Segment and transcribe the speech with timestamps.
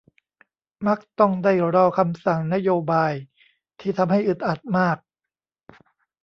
[0.87, 3.13] มักต้องได้รอคำสั่งนโยบาย
[3.79, 4.97] ที่ทำให้อึดอัดมาก